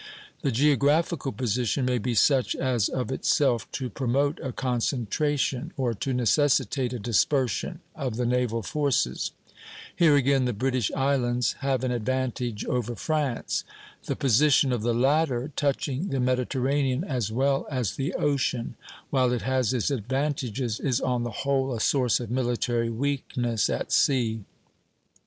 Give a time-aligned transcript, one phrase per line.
[0.41, 6.11] The geographical position may be such as of itself to promote a concentration, or to
[6.11, 9.29] necessitate a dispersion, of the naval forces.
[9.95, 13.63] Here again the British Islands have an advantage over France.
[14.07, 18.73] The position of the latter, touching the Mediterranean as well as the ocean,
[19.11, 23.91] while it has its advantages, is on the whole a source of military weakness at
[23.91, 24.45] sea.